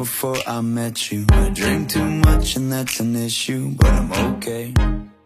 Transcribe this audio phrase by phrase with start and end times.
[0.00, 1.26] Before I met you.
[1.28, 4.72] I drink too much and that's an issue, but I'm okay.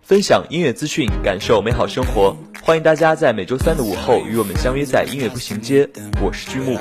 [0.02, 2.36] 分享音乐资讯，感受美好生活。
[2.60, 5.88] 欢迎大家在每周三的午后与我们相约在音乐步行街。
[6.20, 6.76] 我是居木。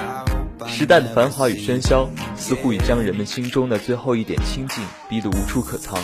[0.67, 5.99] 时代的繁华与喧嚣，似乎已将人们心中的最后一点清静逼得无处可藏。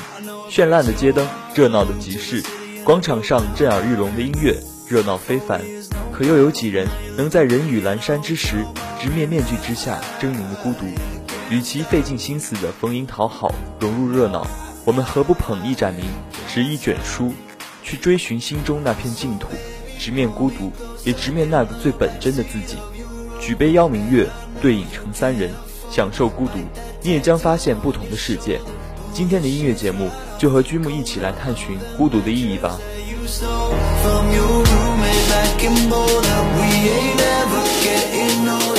[0.49, 2.43] 绚烂的街灯，热闹的集市，
[2.83, 4.55] 广场上震耳欲聋的音乐，
[4.87, 5.59] 热闹非凡。
[6.13, 6.87] 可又有几人
[7.17, 8.63] 能在人语阑珊之时，
[9.01, 10.85] 直面面具之下狰狞的孤独？
[11.49, 14.45] 与其费尽心思的逢迎讨好，融入热闹，
[14.85, 16.05] 我们何不捧一盏明，
[16.47, 17.33] 执一卷书，
[17.83, 19.47] 去追寻心中那片净土，
[19.97, 20.71] 直面孤独，
[21.03, 22.77] 也直面那个最本真的自己。
[23.41, 24.29] 举杯邀明月，
[24.61, 25.51] 对影成三人，
[25.89, 26.59] 享受孤独，
[27.01, 28.61] 你也将发现不同的世界。
[29.11, 32.77] 今天的音乐节目，就和居木一起来探寻孤独的意义吧。
[33.09, 36.43] You stole from your roommate back in Boulder.
[36.57, 38.78] We ain't ever getting older.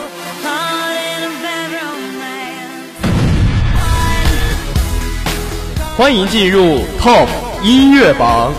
[6.01, 7.27] 欢迎进入 Top
[7.61, 8.51] 音乐榜。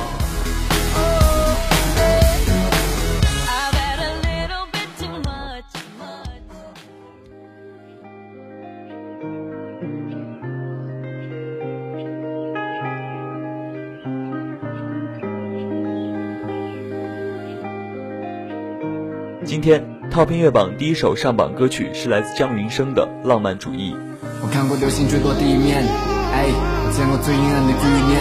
[19.44, 23.92] 今天 Top 音乐榜第一首上榜歌曲是来自姜云升的《浪漫主义》。
[24.40, 25.84] 我看过流星坠落地面，
[26.32, 28.16] 哎，我见过最阴暗的欲念，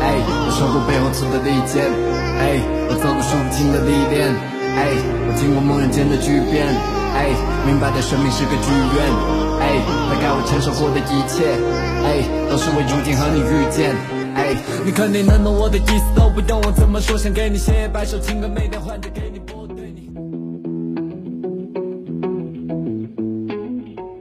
[0.00, 0.14] 哎，
[0.46, 1.90] 我受过背后刺的利剑，
[2.38, 4.30] 哎，我走过数不清的历练，
[4.78, 4.94] 哎，
[5.26, 6.66] 我经过梦人间的巨变，
[7.18, 7.34] 哎，
[7.66, 8.98] 明白的生命是个剧院，
[9.58, 11.58] 哎，大概我承受过的一切，
[12.06, 13.94] 哎，都是为如今和你遇见。
[14.38, 14.54] 哎，
[14.84, 19.37] 你肯定能懂我的意思，都不用我怎么说，想给你写百首情歌，每天换着给你。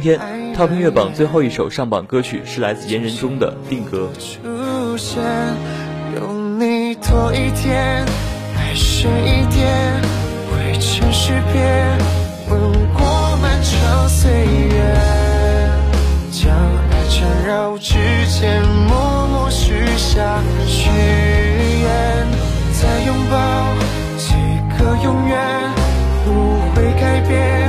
[0.00, 0.18] 天
[0.56, 4.10] ，TOP 音乐榜最后一首上榜歌曲是来自《情仁》中的定格。
[4.18, 5.22] 出现，
[7.00, 7.50] 多一，
[8.56, 10.00] 爱深一点，
[10.50, 10.72] 会。
[12.92, 14.74] 过漫长岁月，
[16.32, 16.50] 将
[16.90, 17.94] 爱缠绕指
[18.28, 22.26] 尖，默默许下誓言。
[22.72, 23.36] 再拥抱，
[24.16, 24.34] 几
[24.78, 25.38] 个永远
[26.24, 26.28] 不
[26.74, 27.59] 会改变。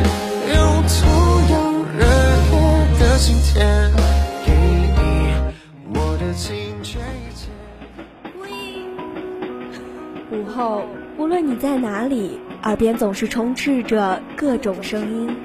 [10.31, 10.83] 午后，
[11.17, 15.35] 无论你在哪里，耳边总是充斥着各种声音。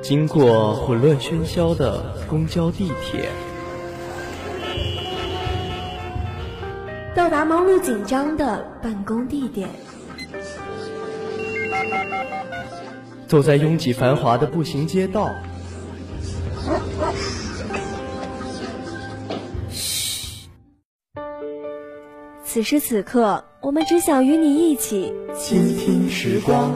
[0.00, 3.28] 经过混乱喧嚣的公交、地铁。
[7.28, 9.68] 到达忙碌紧张的办公地点，
[13.26, 15.30] 走在拥挤繁华的步行街道，
[22.42, 26.74] 此时此刻，我们只想与你一起倾听时光。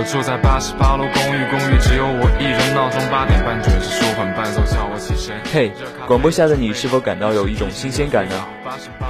[0.00, 5.38] 我住在八十八楼公寓，公寓只有我一人，闹钟八点半准时舒缓伴奏叫我起身。
[5.52, 5.70] 嘿，
[6.06, 8.46] 广播下的你是否感到有一种新鲜感呢？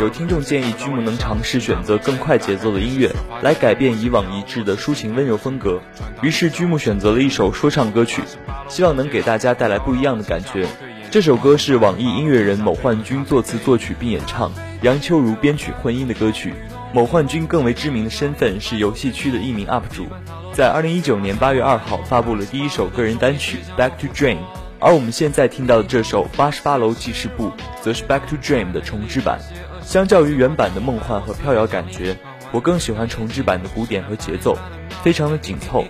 [0.00, 3.08] 有听众建议居木能尝试选择更快节奏的音乐，
[3.40, 5.80] 来改变以往一致的抒情温柔风格。
[6.22, 8.22] 于是居木选择了一首说唱歌曲，
[8.68, 10.66] 希望能给大家带来不一样的感觉。
[11.12, 14.50] 这首歌是网易音乐人某幻君作词作曲并演唱，
[14.82, 16.52] 杨秋如编曲混音的歌曲。
[16.92, 20.08] 某幻君更为知名的身份是游戏区的一名 UP 主，
[20.52, 24.36] 在二零一九年八月二号发布了第一首个人单曲《Back to Dream》，
[24.80, 27.48] 而我们现在听到的这首《八十八楼记事簿》
[27.80, 29.38] 则是《Back to Dream》的重制版。
[29.80, 32.16] 相较于原版的梦幻和飘摇感觉，
[32.50, 34.58] 我更喜欢重制版的鼓点和节奏，
[35.02, 35.84] 非常的紧凑。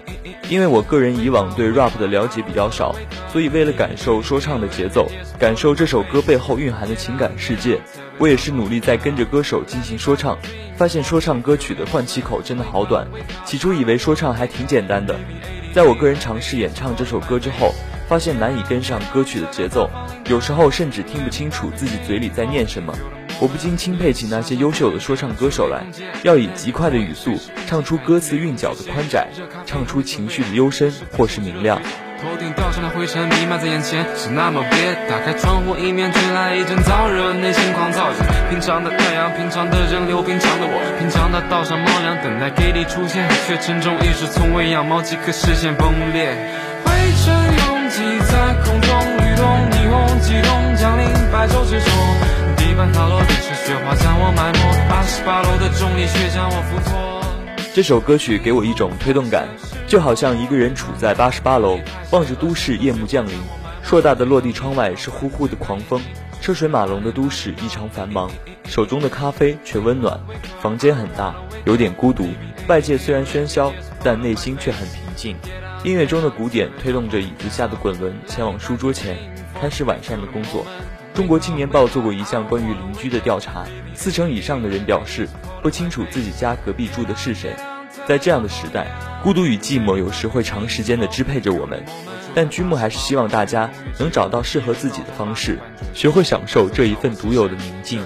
[0.50, 2.92] 因为我个人以往对 rap 的了解比较少，
[3.32, 5.08] 所以为了感受说唱的节奏，
[5.38, 7.80] 感受这首歌背后蕴含的情感世界，
[8.18, 10.36] 我也是努力在跟着歌手进行说唱。
[10.76, 13.06] 发现说唱歌曲的换气口真的好短，
[13.44, 15.14] 起初以为说唱还挺简单的，
[15.72, 17.72] 在我个人尝试演唱这首歌之后，
[18.08, 19.88] 发现难以跟上歌曲的节奏，
[20.28, 22.92] 有时候甚至听不清楚自己嘴里在念什么。
[23.40, 25.80] 我不禁钦佩起那些优秀的说唱歌手来，
[26.22, 29.28] 要以极快的语速唱出歌词韵脚的宽窄，
[29.64, 31.80] 唱出情绪的幽深或是明亮。
[32.20, 34.94] 头顶吊上的灰尘弥漫在眼前，是那么憋。
[35.08, 38.18] 打开窗户，迎面吹来一阵燥热，内心狂躁着。
[38.50, 46.36] 平常的太阳，平常的人流，平常的我，平常的道上猫粮，等待给力出现，却沉重意识从未仰望即可视线崩裂。
[46.84, 46.92] 灰
[47.24, 51.90] 尘拥挤在空中律动，霓虹激动降临白昼之中。
[52.70, 57.20] 地板塌落，地是雪花将我埋没，八十八楼的重力却将我附托。
[57.74, 59.48] 这首歌曲给我一种推动感，
[59.88, 61.80] 就好像一个人处在八十八楼，
[62.12, 63.32] 望着都市夜幕降临，
[63.82, 66.00] 硕大的落地窗外是呼呼的狂风，
[66.40, 68.30] 车水马龙的都市异常繁忙，
[68.68, 70.20] 手中的咖啡却温暖，
[70.60, 71.34] 房间很大，
[71.64, 72.28] 有点孤独，
[72.68, 73.72] 外界虽然喧嚣，
[74.04, 75.34] 但内心却很平静。
[75.82, 79.16] 音乐中的鼓点推动着椅子下的滚轮前往书桌前，
[79.60, 80.64] 开始晚上的工作。
[81.20, 85.28] 中国青年报做过一项关于邻居的调查，四成以上的人表示
[85.62, 87.54] 不清楚自己家隔壁住的是谁。
[88.08, 88.86] 在这样的时代，
[89.22, 91.84] 孤独与寂寞有时会长时间的支配着我们，
[92.34, 93.68] 但君木还是希望大家
[93.98, 95.58] 能找到适合自己的方式，
[95.92, 98.00] 学会享受这一份独有的宁静。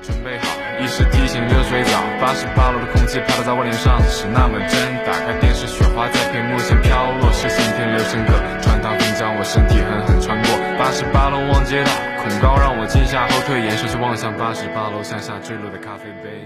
[0.00, 0.46] 准备好，
[0.80, 2.00] 一时提醒热水澡。
[2.20, 4.78] 八十八楼的空气飘打在我脸上，是那么真。
[5.04, 10.41] 打开电视，雪花在屏幕前飘落，是心田流深刻，穿堂风将我身体狠狠穿。
[10.82, 11.92] 八十八楼望街道，
[12.24, 16.42] 恐高让我惊吓后退，眼神去望向八十八楼向下坠落的咖啡杯。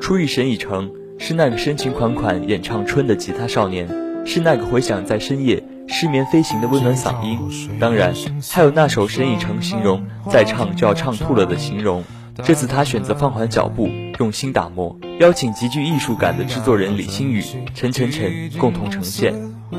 [0.00, 3.86] 初遇沈以诚，是那个深情款款演唱《春》的吉他少年，
[4.24, 7.38] 是那个回想在深夜失眠飞行的温暖嗓音，
[7.78, 8.14] 当然
[8.50, 12.04] 还有那首沈以诚形容再唱就要唱吐了的形容。
[12.44, 17.44] 这次他选择放缓脚步，用心打磨，邀请极具艺术感的制作人李星宇、
[17.74, 19.34] 陈晨晨共同呈现。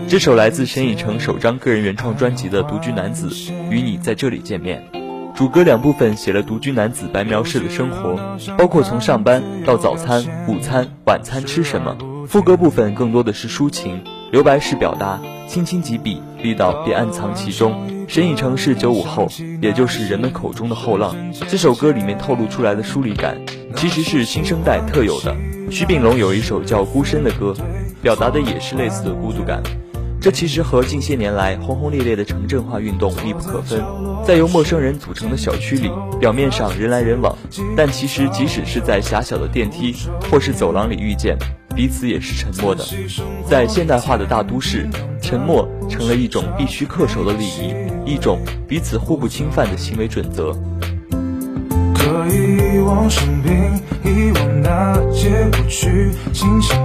[0.08, 3.30] 这首来自沈以诚首张个人原创专辑的《独居男子》，
[3.70, 4.84] 与你在这里见面。
[5.34, 11.98] 主歌两部分写了独居男子白描式的生活，包括从上班到早餐、午餐、晚餐吃什么。
[12.28, 15.20] 副歌部分更多的是抒情，留白式表达，
[15.52, 17.86] 轻轻几笔，力道便暗藏其中。
[18.08, 19.28] 沈以诚是九五后，
[19.62, 21.14] 也就是人们口中的后浪。
[21.50, 23.38] 这首歌里面透露出来的疏离感，
[23.76, 25.36] 其实是新生代特有的。
[25.70, 27.54] 徐秉龙有一首叫《孤身》的歌，
[28.02, 29.62] 表达的也是类似的孤独感。
[30.22, 33.84] 这其实和近些年来轰轰烈烈的城镇化运动密不可分。
[34.26, 37.36] 在由陌生人组成的小区里，表面上人来人往，
[37.76, 39.94] 但其实即使是在狭小的电梯
[40.32, 41.38] 或是走廊里遇见，
[41.76, 42.86] 彼此也是沉默的。
[43.48, 44.88] 在现代化的大都市，
[45.22, 47.74] 沉默成了一种必须恪守的礼仪，
[48.14, 50.52] 一种彼此互不侵犯的行为准则。
[51.94, 53.54] 可以遗忘生病，
[54.04, 56.76] 遗忘那些过去，清醒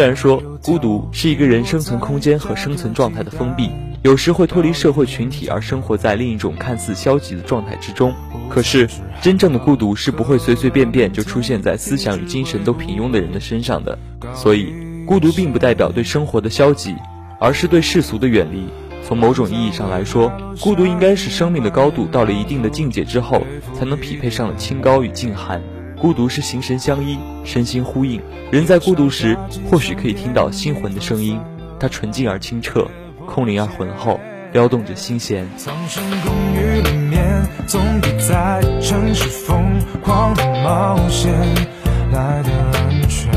[0.00, 3.68] 虽然说孤独是一个人生存空间和生存状态的封闭，
[4.00, 8.14] 有时会脱离社会群体而生活在另一种看似消极的状态之中，
[8.48, 8.88] 可是
[9.20, 13.98] 真正的孤独是不会随随便便就出现在思想与精神都平庸的人的身上的。
[14.34, 14.72] 所以，
[15.04, 16.96] 孤独并不代表对生活的消极，
[17.38, 18.70] 而是对世俗的远离。
[19.06, 23.42] 从某种意义上来说，孤独应该是生命的高度到了一定的境界之后，
[23.74, 25.60] 才能匹配上了清高与静寒。
[26.00, 28.22] 孤独是形神相依，身心呼应。
[28.50, 29.36] 人在孤独时，
[29.70, 31.38] 或许可以听到心魂的声音，
[31.78, 32.88] 它纯净而清澈，
[33.26, 34.18] 空灵而浑厚，
[34.54, 35.46] 撩动着心弦。
[35.58, 41.30] 苍生公寓里面，总比在城市疯狂的冒险
[42.12, 43.30] 来的安全。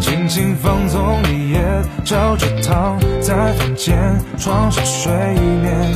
[0.00, 1.60] 尽情放纵一夜，
[2.04, 3.96] 照着躺在房间，
[4.36, 5.12] 床上睡
[5.62, 5.94] 眠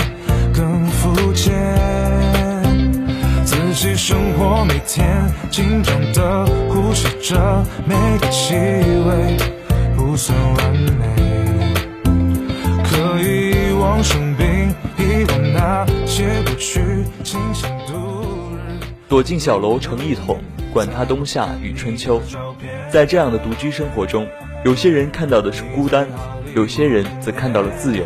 [4.05, 9.37] 生活，每天紧张的呼吸着每个气味，
[9.97, 11.07] 不算完美。
[12.83, 16.81] 可以遗忘生病，遗忘那些过去，
[17.23, 17.95] 清醒度
[18.57, 18.85] 日。
[19.09, 20.41] 躲进小楼成一统，
[20.73, 22.21] 管他冬夏与春秋。
[22.91, 24.27] 在这样的独居生活中，
[24.65, 26.09] 有些人看到的是孤单，
[26.57, 28.05] 有些人则看到了自由。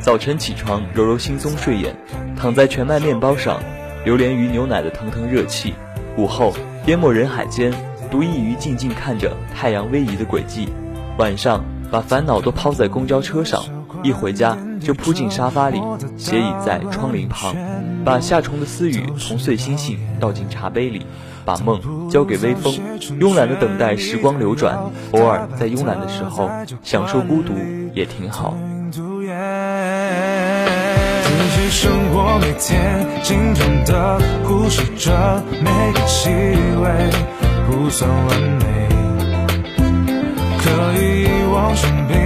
[0.00, 1.94] 早晨起床，揉揉惺忪睡眼，
[2.34, 3.60] 躺在全麦面包上，
[4.08, 5.74] 流连于牛奶的腾腾热气。
[6.16, 6.54] 午后，
[6.86, 7.70] 淹没人海间，
[8.10, 10.66] 独一于静静看着太阳逶迤的轨迹。
[11.18, 13.62] 晚上，把烦恼都抛在公交车上，
[14.02, 15.78] 一回家就扑进沙发里，
[16.16, 17.54] 斜倚在窗棂旁，
[18.02, 21.04] 把夏虫的私语从碎星星倒进茶杯里，
[21.44, 22.72] 把梦交给微风，
[23.20, 24.90] 慵懒的等待时光流转。
[25.12, 26.48] 偶尔在慵懒的时候，
[26.82, 27.52] 享受孤独
[27.92, 28.56] 也挺好。
[31.70, 37.10] 生活，每天紧张的呼吸着每个气味，
[37.66, 38.88] 不算完美。
[40.58, 42.16] 可以遗忘生病，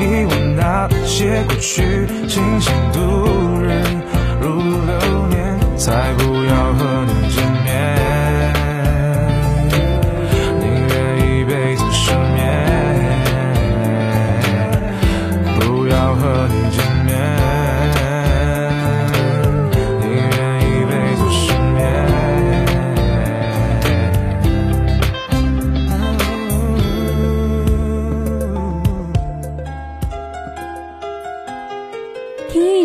[0.00, 2.98] 遗忘那些过去，清醒度
[3.62, 3.82] 日
[4.40, 4.48] 如
[4.86, 6.27] 流年，才不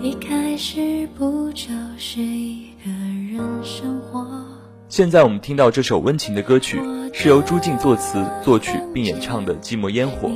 [0.00, 4.24] 一开始不就是一个人生活？
[4.88, 6.80] 现在我们听到这首温情的歌曲，
[7.12, 10.28] 是由朱静作词、作曲并演唱的《寂寞烟火》。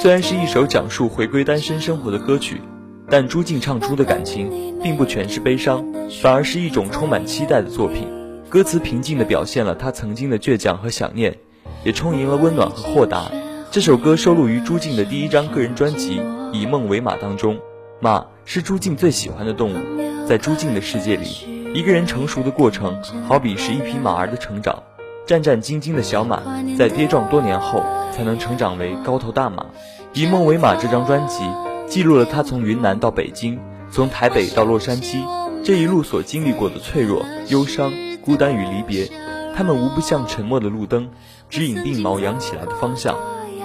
[0.00, 2.62] 虽然是一首讲述回归单身生活的歌曲，
[3.10, 5.84] 但朱静唱出的感情并不全是悲伤，
[6.22, 8.08] 反而是一种充满期待的作品。
[8.48, 11.36] 歌词平静地表现了他曾经的倔强和想念，
[11.84, 13.30] 也充盈了温暖和豁达。
[13.70, 16.20] 这首歌收录于朱静的第一张个人专辑
[16.52, 17.58] 《以梦为马》当中，
[18.00, 20.26] 马是朱静最喜欢的动物。
[20.26, 24.82] 在朱静的世界里，一个人成熟的过程，好比是一匹马儿的成长。
[25.24, 26.42] 战战兢兢的小马，
[26.76, 27.80] 在跌撞多年后，
[28.10, 29.62] 才能成长为高头大马。
[30.14, 31.44] 《以梦为马》这张专辑，
[31.86, 33.60] 记录了他从云南到北京，
[33.92, 35.22] 从台北到洛杉矶
[35.62, 39.08] 这一路所经历过的脆弱、忧伤、孤单与离别。
[39.54, 41.08] 他们无不像沉默的路灯，
[41.48, 43.16] 指引鬓毛扬起来的方向。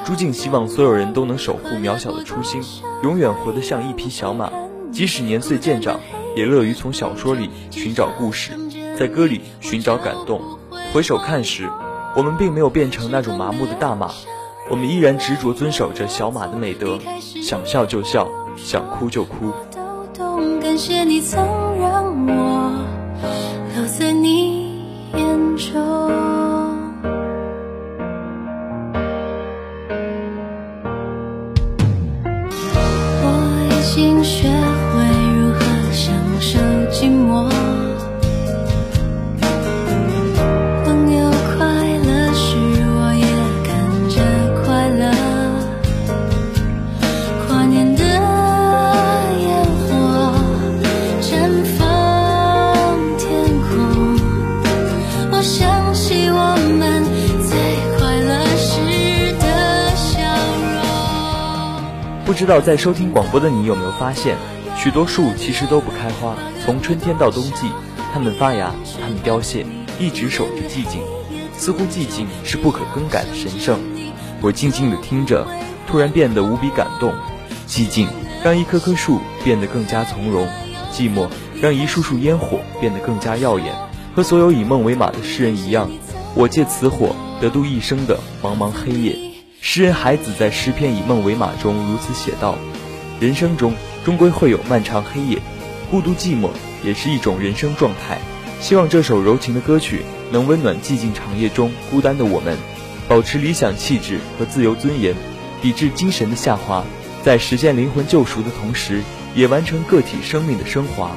[0.06, 2.62] 朱静希望所有人都能守护渺小的初心，
[3.02, 4.52] 永远活得像一匹小马，
[4.96, 6.00] 即使年岁渐长，
[6.38, 8.54] 也乐于从小说里寻找故事，
[8.98, 10.42] 在歌里寻找感动。
[10.94, 11.70] 回首看时，
[12.16, 14.10] 我们并没有变成那种麻木的大马，
[14.70, 16.98] 我们依然执着遵守着小马的美德，
[17.44, 18.26] 想笑就笑，
[18.56, 19.52] 想哭就哭。
[20.62, 21.46] 感谢你曾
[21.78, 22.55] 让我
[62.36, 64.36] 不知道在收听广播的你有没有发现，
[64.78, 66.36] 许多树其实都不开花。
[66.66, 67.72] 从春天到冬季，
[68.14, 69.66] 它们发芽，它们凋谢，
[69.98, 71.00] 一直守着寂静。
[71.58, 73.80] 似乎寂静是不可更改的神圣。
[74.42, 75.48] 我静静地听着，
[75.88, 77.14] 突然变得无比感动。
[77.70, 78.06] 寂静
[78.44, 80.46] 让一棵棵树变得更加从容，
[80.92, 81.30] 寂寞
[81.62, 83.74] 让一束束烟火变得更加耀眼。
[84.14, 85.90] 和所有以梦为马的诗人一样，
[86.36, 89.25] 我借此火得度一生的茫茫黑夜。
[89.68, 92.56] 诗人海子在诗篇《以梦为马》中如此写道
[93.20, 93.74] ：“人生中
[94.06, 95.40] 终归会有漫长黑夜，
[95.90, 96.52] 孤独寂寞
[96.84, 98.20] 也是一种人生状态。
[98.62, 102.56] 希望这首柔情的歌曲能温暖寂静长夜中孤单的我们，
[103.08, 105.16] 保持理想气质和自由尊严，
[105.64, 106.86] 抵制精神的下滑，
[107.24, 109.02] 在实现灵魂救赎的同时，
[109.34, 111.10] 也完成个体生命的升华。”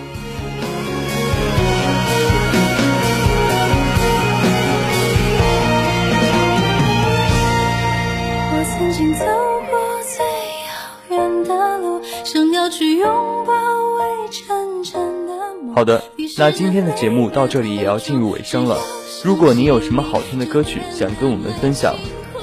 [15.74, 16.02] 好的，
[16.36, 18.76] 那今天的节目到这里也要进入尾声了。
[19.24, 21.94] 如果您有什么好听的歌曲想跟我们分享，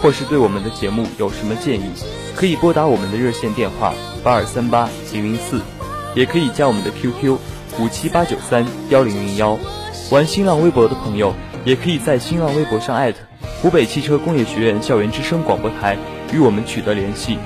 [0.02, 1.92] 或是对我们的节目有什么建议，
[2.36, 3.94] 可以拨打我们的热线电话
[4.24, 5.62] 八二三八零零四，
[6.16, 7.38] 也可以加我们的 QQ
[7.80, 9.60] 五七八九三幺零零幺。
[10.10, 13.20] 玩新浪微博的朋友，也可以在新浪微博上艾特
[13.62, 15.98] 湖北汽车工业学院校园之声广播台
[16.34, 17.38] 与我们取得联系。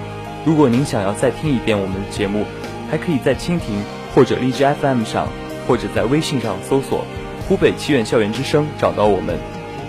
[0.45, 2.45] 如果您想要再听一遍我们的节目，
[2.89, 3.83] 还可以在蜻蜓
[4.15, 5.27] 或者荔枝 FM 上。
[5.67, 7.05] 或者在微信上搜索
[7.47, 9.37] “湖北七院校园之声”找到我们。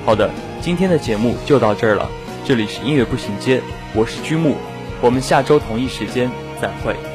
[0.04, 0.28] 好的，
[0.60, 2.06] 今天的节目就到这儿了。
[2.44, 3.62] 这里是音乐步行街，
[3.94, 4.56] 我是居木，
[5.00, 7.09] 我们下周同一时间再会。